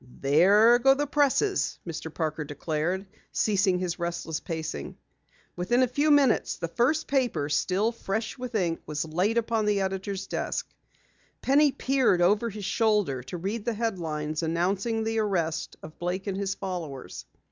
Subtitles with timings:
[0.21, 2.11] "There go the presses!" Mr.
[2.11, 4.97] Parker declared, ceasing his restless pacing.
[5.55, 9.79] Within a few minutes, the first paper, still fresh with ink, was laid upon the
[9.81, 10.67] editor's desk.
[11.43, 16.35] Penny peered over his shoulder to read the headlines announcing the arrest of Blake and
[16.35, 17.25] his followers.